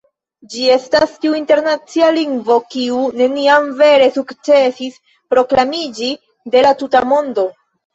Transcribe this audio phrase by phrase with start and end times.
[0.53, 5.01] Ĝi estas tiu internacia lingvo, kiu neniam vere sukcesis
[5.37, 6.15] proklamiĝi
[6.57, 7.51] de la tuta mondo.